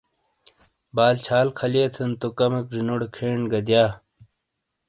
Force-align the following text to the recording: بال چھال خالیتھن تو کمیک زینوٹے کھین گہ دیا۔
بال 0.95 1.15
چھال 1.25 1.47
خالیتھن 1.57 2.09
تو 2.19 2.27
کمیک 2.37 2.65
زینوٹے 2.75 3.07
کھین 3.15 3.39
گہ 3.51 3.59
دیا۔ 3.67 3.85